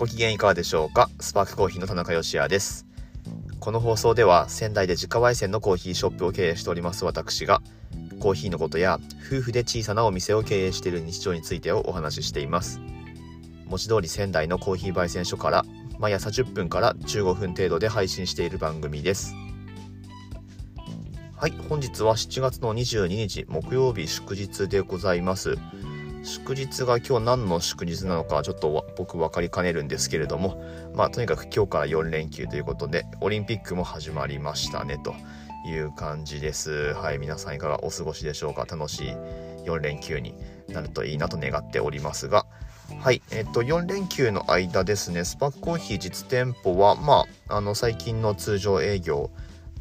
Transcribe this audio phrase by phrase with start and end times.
[0.00, 1.10] ご機嫌いかがでしょうか？
[1.20, 2.86] スパークコーヒーの田中芳也です。
[3.58, 7.60] この放送では仙台で自家焙煎のコーヒーショップを経営しております私が
[8.18, 12.80] コーヒーのことや夫婦で小さなお店を経営している日常についてをお話ししています。
[13.66, 15.66] 文字通り仙台のコーヒー焙煎所から
[15.98, 19.34] 毎朝10分から15分程度で配信している番組です。
[21.36, 25.58] はい本日は7月の22日木曜日祝日でございます。
[26.22, 30.62] 祝日が今日何の祝日なのかちょっと僕分かりかねるんですけれども
[30.94, 35.14] まあとにかく今日から4連休ということでオリンピックも始まりましたねと
[35.66, 36.94] いう感じです。
[36.94, 38.64] はい皆さんいかがお過ごしでしょうか？
[38.64, 39.08] 楽しい
[39.66, 40.34] 4連休に
[40.68, 42.46] なるといいなと願っておりますが。
[42.98, 49.30] はいえっと4連休の間ですねスパークコーヒー実店舗はまああの最近の通常営業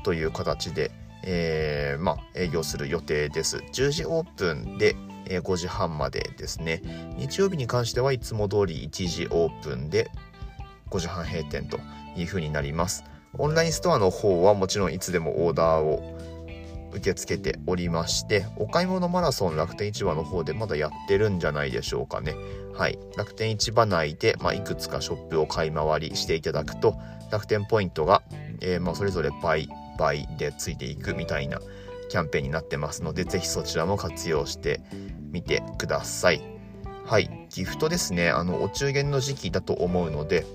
[0.03, 0.91] という形で
[1.23, 3.57] えー、まあ、営業する予定です。
[3.57, 4.95] 10時オープンで、
[5.29, 6.81] え5時半までですね。
[7.17, 10.09] 日曜日に関してはいつも通り1時オープンで
[10.89, 11.79] 5時半閉店と
[12.17, 13.05] いう風になります。
[13.37, 16.17] オンラインストアの方はもちろんいつでもオーダーを
[16.91, 22.35] 受け付けておりましてお買い物マラソン楽天市場の方でまだやってるんじゃないでしょうかね。
[22.73, 22.97] はい。
[23.15, 26.95] 楽天市場内で、まあ、いくつかショップを買い回りしていただくと
[27.31, 28.23] 楽天ポイントが、
[28.61, 31.59] えー、まあ、それぞれ倍倍でついていくみたいな
[32.09, 34.81] キャンペーンになってますので是非そちらも活用して
[35.31, 36.41] みてください。
[37.05, 38.29] はい、ギフトですね。
[38.29, 40.45] あの、お中元の時期だと思うので、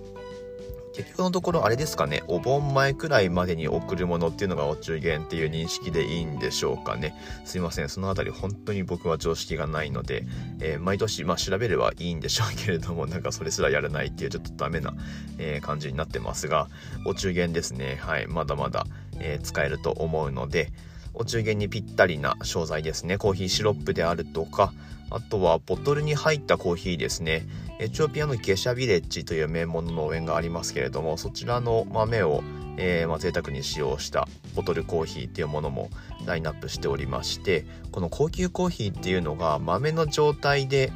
[0.95, 7.17] 結局のところあれですかね、お盆前くらいまでに送るものっていうのがお中元っていう認識でいいんでしょうかね。
[7.45, 10.25] すいません、そのあたり本当に僕は常識がないので、
[10.61, 14.95] えー、毎年、まあ調べればいいんでしょうけれども、なんかそれすらやらないっていうちょっとダメな、
[15.39, 16.69] えー、感じになってますが、
[17.05, 18.87] お中元ですね、はい、まだまだ、
[19.19, 20.71] えー、使えると思うので、
[21.15, 23.19] お中元にぴったりな商材ですね。
[23.19, 24.73] コーヒーシロップであるとか
[25.11, 27.47] あとはボトルに入ったコーヒーですね。
[27.81, 32.43] エチオピアのゲシャビレッジという名門の農園がありますけれどもそちらの豆を、
[32.77, 35.91] えー、まあ、贅沢に使用したボトルコーヒーっていうものも
[36.25, 40.93] ラインナップしておりましてこの高級コーヒーっていうのが豆の状態で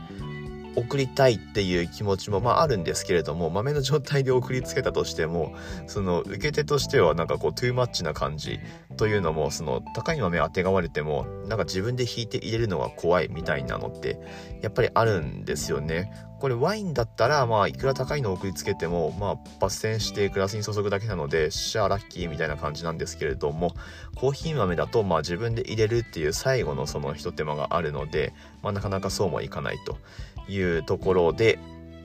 [0.78, 5.54] 送りたいっていう気持ちもまああるんですけれども豆の状態で送りつけたとしても
[5.86, 8.60] その受け手としてはなんかこうトゥーマッチな感じ
[8.96, 14.18] というのもその高い豆あてがわれてもなんか自分で引いて入れるのが怖いみたいなのって
[14.62, 16.12] やっぱりあるんですよね。
[16.40, 23.74] これワインだったらまあいくら高いのを送りつけてもまあ抜栓してグラスに注ぐだけなのでシャーラッキーみたいな感じなんですけれども
[24.14, 29.98] コーヒー豆だとまあ自分で入れるっていう最後のそのひと手間があるのでまあなかなかそうもいかないと
[30.48, 31.58] いうところで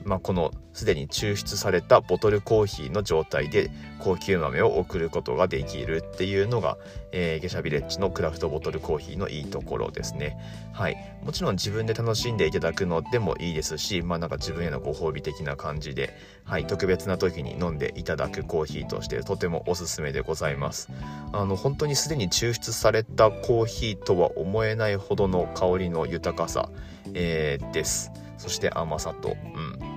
[0.04, 6.76] まあ、このすでに抽出されたボトルコーヒーの状態で高級豆を送ることができるっていうのが、
[7.12, 10.36] えー、ゲシャビレッジのクラフトボトルコーヒーのいいところですね。
[10.72, 10.96] はい。
[11.24, 20.90] もちろん自分で楽しんでいただくのでもいいですし、まあなんか自分へのご褒美的な感じで、はい、特別な時に飲んでいただくコーヒーとしてとてもおすすめでございます。
[21.32, 26.68] あの、本当にすでに抽出されたコーヒーとは思えないほどの香りの豊かさ、
[27.14, 28.10] えー、です。
[28.38, 29.94] そして甘さと、うん。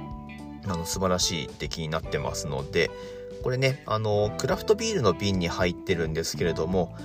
[0.70, 2.92] あの素晴らしい出来になってますので
[3.44, 6.96] これねあのクラフトビールの瓶に入ってるんですけれども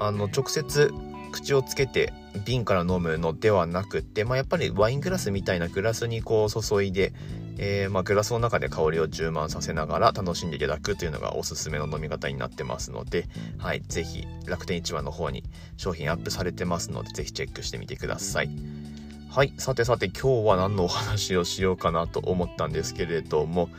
[0.00, 0.92] あの直接
[1.30, 2.12] 口をつけて
[2.44, 7.12] 瓶から飲むのではなくって、まあ、やっぱりワイングラスみたいなグラスにこう注いで、
[7.58, 13.26] えー、ま、グラスの中で香りを充満させながら楽しんでいただくというのがおすすめの飲み方になってますので、
[13.58, 15.44] はい、是非楽天市場の方に
[15.76, 18.91] 商品アップされてますので是非チェックしてみてください。
[19.34, 23.70] はい、さてさて今日は何のお話をしようかなと思ったんですけれども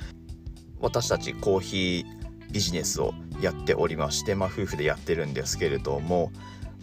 [0.80, 6.32] 私たちコーヒービジネスをやっておりまして、まあ、夫婦でやってるんですけれども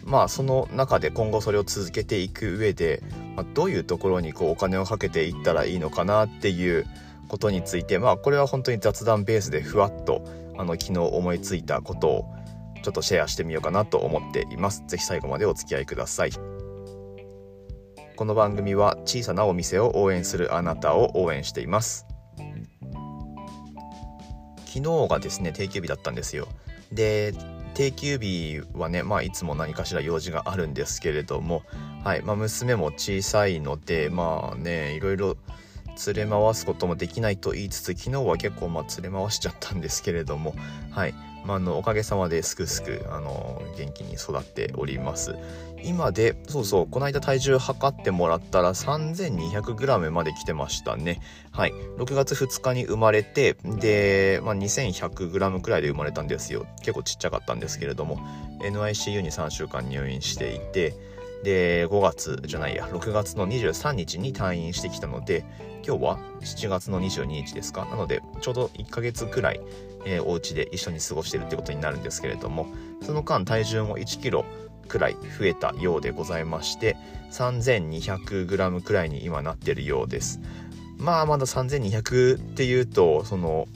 [0.05, 3.03] まあその中で今後それを続けていく上で、
[3.35, 6.85] まあ、どういうところにこうお金をかけていったらいいのかなっていう
[7.27, 10.23] ことについてまあこれは本当に雑談ベースでふわっと
[10.57, 12.35] あの昨日思いついたことを
[12.83, 14.85] ちょっとシェアしてみようかなと思っています。
[14.87, 16.50] 是非最後までお付き合いください。
[18.15, 22.05] この番組は小さなお店を応援するあなたを応援しています。
[24.65, 26.47] 昨日がですね定休日だったんですよ。
[26.91, 27.33] で
[27.73, 31.63] 定休日はねまあいつも何かしら用事があるんですけれども
[32.03, 35.37] はいまあ、娘も小さいのでまあねいろいろ
[36.13, 40.55] 連れ回すこともできないと言いつつ昨日は結構まあ連れ回しちゃったんですけれども
[40.91, 41.13] はい。
[41.45, 45.35] まあ、のおかげさまですくすくあの元気に育っております。
[45.83, 51.19] 今でそうそうこの間体重測ってもらったら 3200g まで来てましたね。
[51.51, 51.73] はい。
[51.97, 56.67] 6月2日に生まれてで、まあ、2100g くらいで生まれたんですよ。
[56.81, 58.19] 結構ちっちゃかったんですけれども
[58.59, 60.93] NICU に3週間入院していて
[61.43, 65.43] で5月じゃないや6月の23日に退院してきたので
[65.85, 67.85] 今日は7月の22日ですか？
[67.85, 69.61] なのでちょうど1ヶ月くらい、
[70.05, 72.67] えー、お家で一緒に過ごしてるってことになるんですけれども
[73.01, 74.45] その間体重も1キロ
[74.87, 76.97] くらい増えたようでございまして
[77.31, 80.39] 3200g くらいに今なってるようです。
[80.97, 83.67] まあまだ3200っていうとその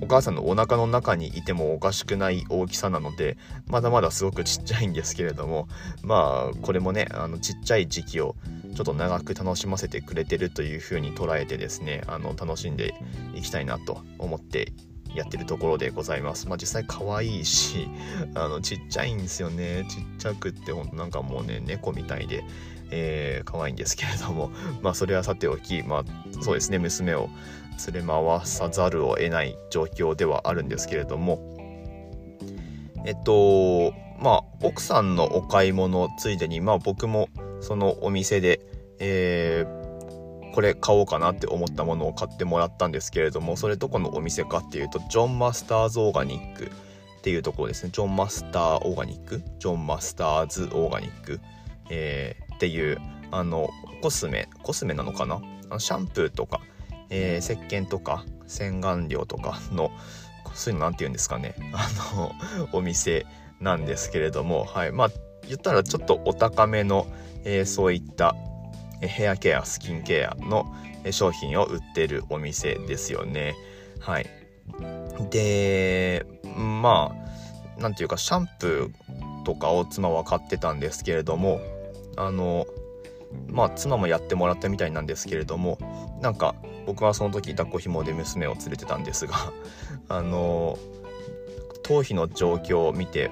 [0.00, 5.68] お母さんのお腹の中にいてもおかしくない大きさなのでまだまだすごくちっちゃいんですけれども
[6.02, 8.36] まあこれもねあのちっちゃい時期を
[8.74, 12.94] ちょっと長く楽しませてくれてるというふうに捉えてですねあの楽しんで
[13.34, 14.72] いきたいなと思って
[15.14, 16.46] やってるところでございます。
[16.46, 17.88] まあ実際可愛いし、
[18.34, 19.86] あのちっちゃいんですよね。
[19.88, 22.44] ちっちゃくってほんとなんかもうね、猫みたいで、
[22.90, 24.50] えー、可愛いんですけれども、
[24.82, 27.30] まあそれはさておき、まあそうですね、娘を
[27.92, 31.38] 連れ回さざるを得ない状況ではあるんですけれども。
[33.04, 37.28] えっとまあ奥さんのお買い物ついでにまあ僕も
[37.60, 38.60] そのお店で、
[38.98, 47.90] えー、これ買おうかなって思ったものを買ってもらったんですけれどもそれどこのお店かっていうとジョン・マスターズ・オーガニックっていうところですね。
[47.92, 51.40] ジョン・マスター・オーガニックジョン・マスターズ・オーガニック、
[51.90, 52.98] えー、っていう
[53.30, 53.68] あの
[54.02, 55.40] コスメコスメなのかな？
[55.78, 56.60] シャンプーとか
[57.10, 59.90] えー、石鹸とか洗顔料とかの
[60.54, 61.54] そういうの何て言うんですかね。
[61.72, 62.32] あの
[62.72, 63.26] お店
[63.60, 64.92] なんですけれどもはい。
[64.92, 65.08] まあ
[65.46, 67.06] 言ったらちょっとお高めの、
[67.44, 68.34] えー、そういった
[69.00, 70.66] ヘアケアスキンケアの
[71.10, 73.54] 商品を売ってるお店ですよね。
[74.00, 74.26] はい。
[75.30, 76.26] で
[76.56, 77.26] まあ
[77.78, 81.60] 何て言うかシャンプーとかを妻は買ってたんですけれども
[82.16, 82.66] あの
[83.48, 85.78] まあ妻もやってもらったみたいなんですけれども
[86.22, 86.54] なんか
[86.86, 89.52] 僕はその時抱っこ紐で娘を連れてたんですが
[90.08, 90.78] あの
[91.82, 93.30] 頭皮の状況を見て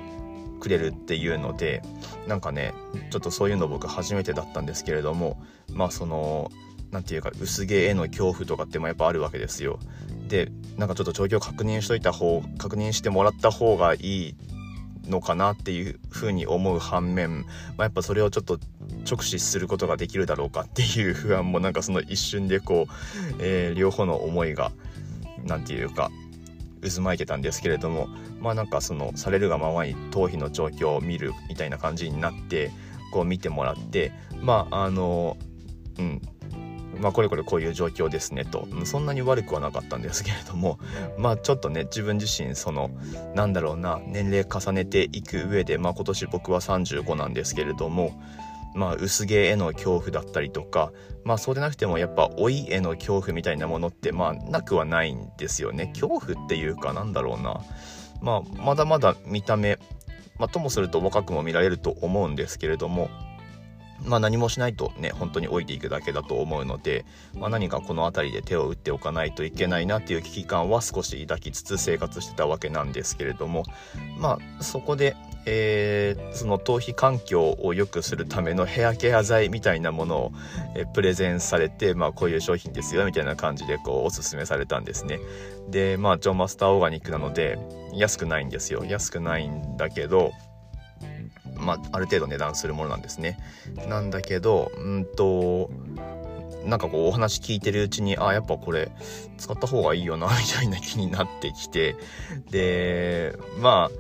[0.61, 1.83] くれるっていうので
[2.27, 2.73] なんかね
[3.11, 5.43] ちょっとそういうの僕初めてだったんですけれども
[5.73, 6.51] まあその
[6.91, 9.79] 何て言うか薄毛への恐怖とかってもやっぱあるわけですよ。
[10.29, 14.37] でなんかちょっと状況確認しといた方確認してもらった方がいい
[15.07, 17.47] のかなっていうふうに思う反面、ま
[17.79, 18.59] あ、やっぱそれをちょっと
[19.09, 24.73] 直視することができるだろうかっていう不安もなんかその一瞬でこう、えー、両方の思いが
[25.45, 26.11] 何て言うか
[26.83, 28.09] 渦巻いてたんですけれども
[28.41, 32.71] まあなんかそのされるがままに頭皮の状況を見るみたいな感じになって
[33.13, 35.37] こう見てもらってまああの
[35.99, 36.21] うん
[37.01, 38.67] まあ、これこれこういう状況ですねと。
[38.85, 40.79] そんなに悪くはなかったんですけれども
[41.19, 42.91] まあちょっとね自分自身その
[43.35, 48.21] なんだろうな年齢重ねていく上でまあ今年僕は35なんですけれども
[48.75, 50.93] まあ薄毛への恐怖だったりとか
[51.25, 55.89] まあそうでなくてもやっぱ老いへの恐怖みたいなものってまあなくはないんですよね。
[55.95, 57.61] 恐怖っていうかなんだろうな。
[58.21, 59.79] まあまだまだ見た目
[60.39, 63.11] まあともすると若くも見られると思うんですけれども
[64.07, 67.05] まあ、何もしないとね本当に老いていくだけだと思うので、
[67.35, 73.65] まあ、何かこの辺りで手を打っておかないといけないなっていう危機感は少し抱きつつ生活してたわけなんですけれども
[74.19, 75.17] まあそこで、
[75.47, 80.33] えー、その頭皮環境を良くするためのヘアケア剤みたいなものを、
[80.77, 85.19] えプレゼンされて、まあ、こういう商品ですよみたいな感じでこうおすすめされたんですね。
[85.69, 87.59] でまあジョンマスターオーガニックなので
[87.95, 88.85] 安くないんですよ。
[88.85, 90.33] 安くないんだけど
[91.65, 93.39] まあ、ある程度値段するものなんですね。
[93.89, 95.71] なんだけど、うんと、
[96.65, 98.91] なんかこうお話聞いてるうちに、あ、やっぱこれ
[99.37, 101.97] 使った方がいいよな、 みたいな気になってきて、
[102.51, 103.91] で、ま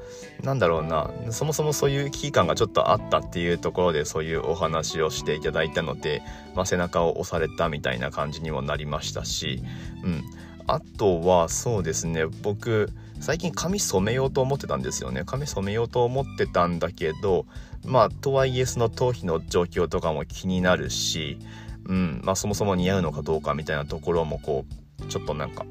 [0.42, 6.22] あ、なんだろうな、そもそもそういう危機感がちょっとあったっていうところでそういうお話をしていただいたので、
[6.54, 9.62] まあ、背中を押されたみたいな感じにもなりましたし、
[10.02, 10.24] うん。
[10.66, 12.90] あとはそうですね、僕、
[13.20, 15.22] 最近髪染めようと思ってたんですよね。
[15.24, 17.46] 髪染めようと思ってたんだけど
[17.84, 21.38] まあとはいえその頭皮の状況とかも気になるし、
[21.86, 24.64] うんまあ、そもそも似合うのかどうかみたいなところもこ
[25.02, 25.66] うちょっとなんか、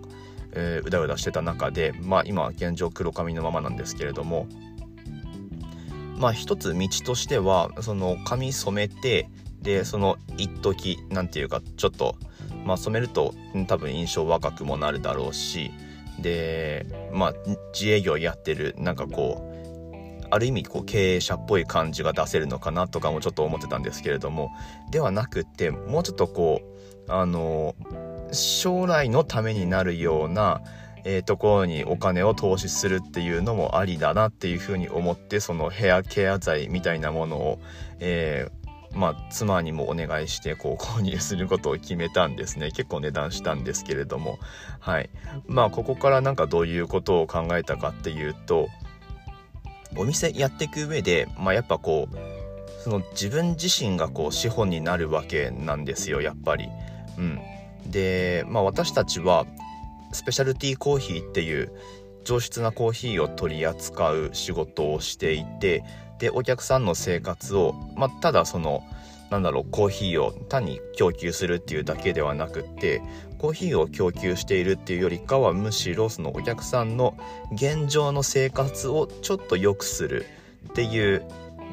[0.53, 4.47] えー、うだうだしてた中でまあ今現状黒髪のままなんですけれども
[6.17, 9.29] まあ一つ道としてはその髪染めて
[9.61, 12.15] でその一時なんていうかちょっと
[12.65, 13.33] まあ染めると
[13.67, 15.71] 多分印象若くもなるだろうし
[16.19, 17.33] でまあ
[17.73, 19.53] 自営業やってるなんかこう
[20.29, 24.51] ある意味こう経営者っぽい感じが出せるのかなとかもちょっと思ってたんですけれども
[24.89, 26.61] ではなくってもうちょっとこ
[27.07, 27.75] うあの
[28.31, 30.61] 将来のためになるような、
[31.03, 37.59] えー、ところにお金を投資するっていうのもありだなっていうふうに思ってそのヘアケア剤みたいなものを、
[37.99, 38.62] えー
[38.93, 42.69] まあ、妻にもお願いしてこう購入することを決めたんですね。
[42.75, 44.39] 結構値段したんですけれども。
[44.79, 45.09] はい。
[45.47, 48.69] まあここからなんかどういうことを考えたかっていうと
[49.95, 56.69] お店やっていく上で、まあ、やっぱこうその自分自身がこう資本になるわけなんですよやっぱり。
[57.17, 57.39] うん、
[57.85, 59.45] で、まあ、私たちは
[60.11, 61.71] スペシャルティーコーヒーっていう
[62.23, 65.83] 上質なコーヒーを取り扱う仕事をしていて
[66.23, 68.85] でお客さんの生活を、まあ、ただその
[69.29, 73.01] なんだろうコーヒーを単に供給するっていうだけではなくって
[73.39, 77.17] コーヒーを供給しているっていうよりかはむしろそのお客さんの
[77.51, 80.25] 現状の生活をちょっと良くする
[80.69, 81.25] っていう、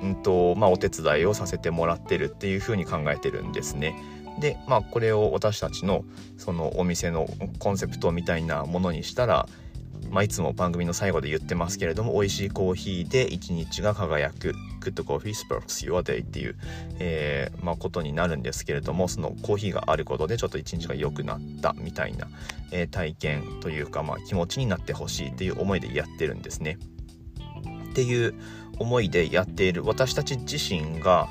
[0.02, 3.94] うんとまあ、お手伝いをさせてもらってるっていうふうに考えてるんですね。
[4.40, 6.04] でまあこれを私たちの
[6.38, 7.28] そのお店の
[7.60, 9.46] コンセプトみたいなものにしたら
[10.10, 16.56] まあ、いつも番組の最後で言ってますけれども美味しいコーヒーで一日が輝く Good Coffee Sparks Your Day っていう、
[16.98, 22.28] えー、まあ、ことになるんですけれどもそのコーヒーがあることでちょっと一日が良くなったみたいな、
[22.72, 26.78] えー、体験というか、まあ、気持ちになってほしいっていう思いでやってるんですね。
[27.90, 28.34] っていう
[28.78, 31.28] 思いでやっている私たち自身が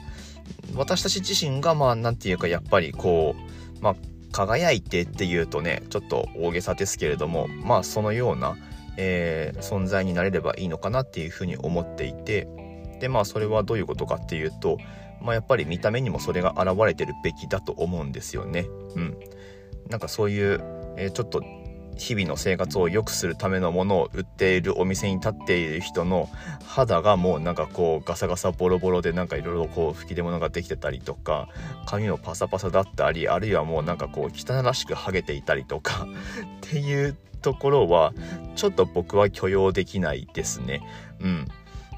[0.75, 3.35] 私たち自身がまあ何て言うかやっぱりこ
[3.79, 3.95] うまあ
[4.31, 8.55] 輝いてっていうとねちょっと大げさですけれどもまあそのような、
[9.01, 12.49] えー、存在になれればいいのかなっていうふうに思っていて
[12.99, 14.77] でまあそれはどういうことかっていうと、
[15.21, 18.65] まあ、やっぱり見た目にもそれが現れてるべきだと思うんですよね。
[18.95, 19.17] うん、
[19.87, 20.61] なんかそういう、
[20.97, 21.41] えー、ちょっと
[21.97, 26.29] 日々の生活を良くするためのものを売っているお店に立っている人の
[26.65, 31.49] 肌がもうなんかこうガサガサボロボロでなんかいろいろこう吹き出物ができてたりとか
[31.85, 36.07] 髪もパサパサだったりあるいはもうなんかこう汚らしく剥げていたりとか
[36.57, 38.13] っていうところは
[38.55, 40.81] ちょっと僕は許容できないですね。
[41.21, 41.27] う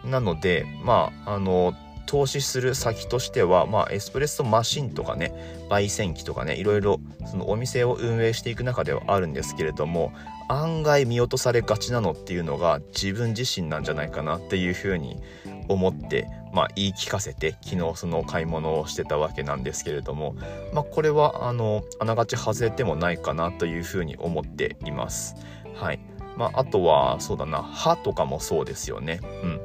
[0.07, 1.73] ん、なのでまああの
[2.05, 5.33] 投資する先としては、まあ、エスプレッソマシンとかね
[5.69, 10.13] 焙煎機とかねいろいろそのお店を運営していく中ではあるんですけれども
[10.47, 15.21] 案外見落とされがちなのっていうのが自分自身なんじゃないかなっていうふうに
[15.69, 20.35] 思って、まあ、言い聞かせて昨日その買い物をしてたわけなんですけれども、
[20.73, 25.35] まあ、これはあのあながち外れてもないかなというふうに思っています。
[25.75, 25.99] はい
[26.37, 29.19] まあ、あとはそうだな歯とかもそうですよね。
[29.43, 29.61] うん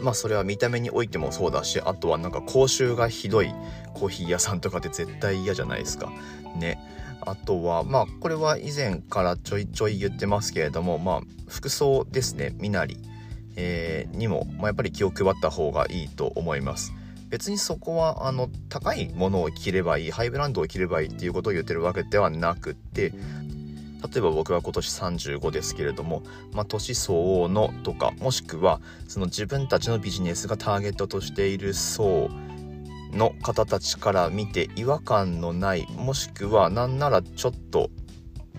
[0.00, 3.52] まあそれは見た目においてもそうだしあとはなんか口臭がひどい
[3.94, 6.12] コーヒー屋さんとかって絶対嫌じゃないですか。
[6.56, 6.78] ね。
[7.22, 12.54] あとはまあこれは以前からちょいちょい言ってますけれどもまあ服装ですね。
[12.58, 12.98] 身なり、
[13.56, 16.92] えー、にも、まあ、やっぱり気を配った方がいいと思います。
[17.28, 23.12] 別にそこはあの高いものを着ればいいハイブランドを着ればいいっていうことを言ってるわけではなくって
[24.02, 32.30] 例えば僕は今年35ですけれども、まあ、年相応のとかもしくはその自分たちのビジネスがターゲットとしている層
[33.12, 37.90] の方たちから見て違和感のないもしくは何ならちょっと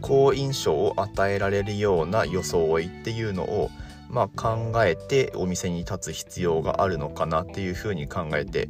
[0.01, 3.69] 好印象を与えられるような装いっていうのを
[4.09, 8.69] まあ考えてお店に立つ必要があるのかなっていうふうに考えて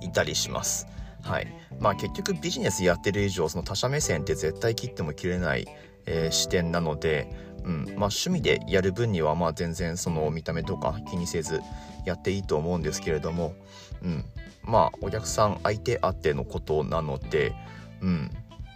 [0.00, 0.86] いたりします。
[1.22, 1.48] はい
[1.80, 5.66] まあ、結局ビジネスやってる以上その他者目線って絶対切っても切れない
[6.06, 7.28] えー、視点なので、
[7.64, 11.60] うんまあ、趣味でやる分にはまあ全然その見た目とか気にせず
[12.04, 13.54] やっていいと思うんですけれども、
[14.02, 14.24] うん、
[14.62, 17.54] まあお客さん相手あってのことなので、
[18.00, 18.30] うん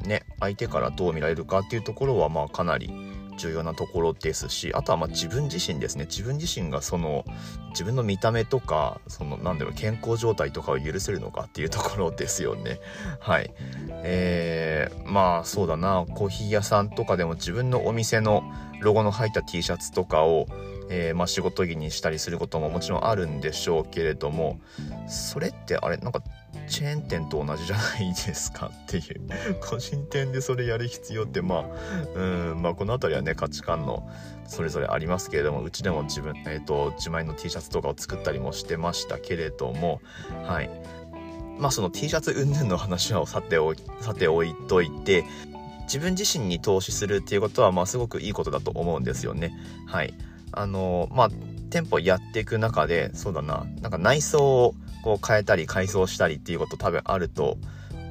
[0.04, 2.90] ね、相手からどう見られるかっていうところはまあかなり
[3.40, 6.04] 重要なところですしあとはま自分自身ですね。
[6.04, 7.25] 自分自身がその
[7.70, 12.80] 自分の見た目とかそのなんだろう健康状態とかを許せるのかっていうところですよね。
[13.20, 13.52] はい。
[14.02, 16.04] えー、まあそうだな。
[16.14, 18.42] コーヒー屋さんとかでも自分のお店の
[18.80, 20.47] ロゴの入った T シャツとかを
[20.92, 24.61] えー、まあ、仕事着にしたりすることももちろんあるんでしょうけれども
[25.09, 26.20] それってあれなんか
[26.69, 29.05] チェーン店と同じじゃないですかっていう。
[29.61, 31.64] 個人店でそれやる必要ってまあ
[32.14, 34.09] うんまあこの辺りはね価値観の
[34.47, 40.00] それぞれありますけれどもうちでも自分えっ、ー、と自前の T シャツとかを作ったりもしてましたけれども
[40.45, 40.71] はい。
[41.59, 45.25] まあその T シャツ云々の話はさておさておいといて
[45.83, 49.52] 自分自身に投資するっていうことはまあすごくいいことだと思うんですよね。
[49.87, 50.14] はい。
[50.52, 51.31] あのまあ
[51.70, 57.56] 店舗やっていく中でそうだななんか内装をこう変えたり改装したりっていうこと多分あると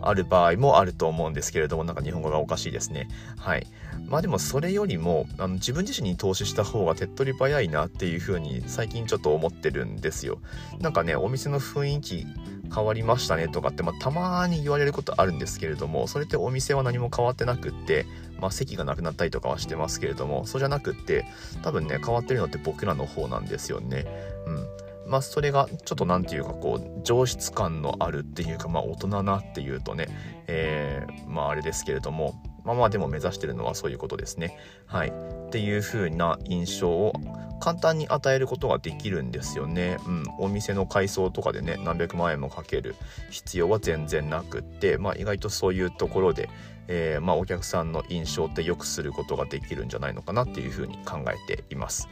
[0.02, 3.10] ある場合もあると思うんですけれどもなんか日本語がおかしいですね。
[3.38, 3.68] はい。
[4.08, 10.40] まあでもそれよりもあの自分自身に投資した方が手っ取り早いなっていう風に最近ちょっと思ってるんですよ。
[10.80, 12.26] なんかねお店の雰囲気
[12.74, 18.06] 変わりましたねとかって、まあ、たまに言われることあるんですけれどもそれってお店は何も変わってなくって、
[18.40, 21.26] まあ、席がなくなったりとかはしてますけれどもそうじゃなくって
[21.62, 24.06] 多分ね変わってるのって僕らの方なんですよね。
[24.46, 24.68] うん
[25.10, 30.08] まあ、それがちょっと何て言うかこう上質感のあるっていうか、まあ、大人なっていうとね、
[30.46, 34.58] えー、まああれですけれどもまあまあでも目指してるのはそういうことですね。
[34.86, 35.10] はい。
[35.10, 37.14] っていう風な印象を
[37.60, 39.98] 簡単に与えることができるんですよね。
[40.06, 40.24] うん。
[40.40, 42.96] お店の改装とかでね、何百万円もかける
[43.30, 46.50] 必要は全然なくって、まあ意外とそういうところで、
[46.88, 52.08] えー、まあお客さんの印象って良くすることができるんじゃないのかなっていう風に考えています。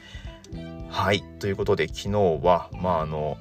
[0.89, 1.23] はい。
[1.39, 2.09] ということで昨日
[2.43, 3.37] は、まああの、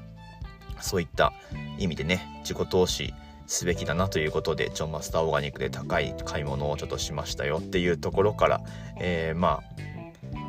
[0.81, 1.33] そういった
[1.79, 3.15] 意味でね、自己投資、
[3.47, 8.61] すべきだなということでジョンマスターオーガニックで高い買い物をちょっとしましたよっていうところから、
[8.99, 9.97] えー、まあ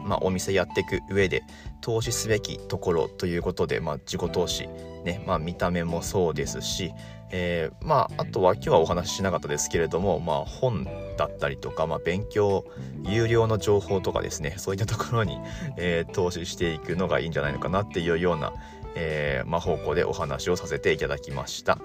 [0.08, 1.44] まあ、お店やっていく上で
[1.82, 4.68] 投資すべきところということで、まあ、自己投資、
[5.04, 6.94] ねまあ、見た目もそうですし、
[7.30, 10.88] えー、まあ、あとは今日はお話ししなかったですけれども、まあ、本
[11.18, 12.66] だったりとか、まあ、勉強
[13.04, 15.38] 有料の情報とかですねそういったところに、
[15.78, 18.54] えー、投資していくのがいいんじゃないのかなっていうような、
[18.96, 21.80] えーまあ、方向でお話をさせていただきました。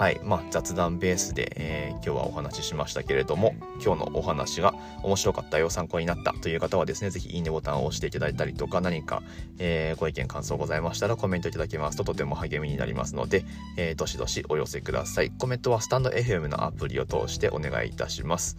[0.00, 3.54] はいまあ、雑談ベースで、えー、今日はお話ししましたけれども
[3.84, 9.22] 今日のお話が面白かったよ参考になったという方はですね是非いいねボタンを押していただいたりとか何か、
[9.58, 13.44] えー、ご意見感想ございましたらコメントいただけますととても励みになりますので、
[13.76, 15.32] えー、どしどしお寄せください。
[15.38, 18.56] コメントはスタンド FM のアプリを通してお願いいたします。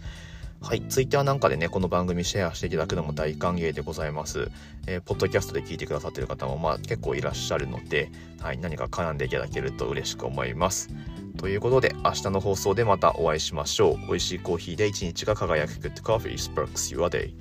[0.61, 4.51] はい、ツイッターなんかでね、この番組シェアしていただくのも大歓迎でございます。
[4.85, 10.89] えー、ポッドキャストで聞いてくださってる方も、まあ結構いらっしゃるので、はい、何か絡んでいただけると嬉しく思います。
[11.37, 14.07] ということで、明日の放送でまたお会いしましょう。
[14.07, 17.33] 美味しいコーヒーで一日が輝く Good Coffee Sparks Your Day。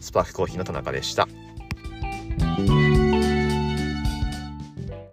[0.00, 1.26] スパークコーヒーの田中でした。